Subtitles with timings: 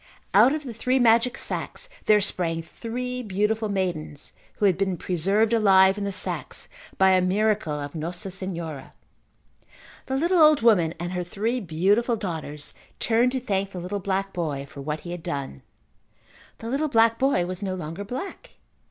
[0.33, 5.53] Out of the three magic sacks there sprang three beautiful maidens who had been preserved
[5.53, 8.93] alive in the sacks by a miracle of Nossa Senhora.
[10.07, 14.33] The little old woman and her three beautiful daughters turned to thank the little black
[14.33, 15.61] boy for what he had done.
[16.57, 18.55] The little black boy was no longer black.